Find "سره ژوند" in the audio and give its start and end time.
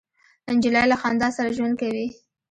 1.37-1.75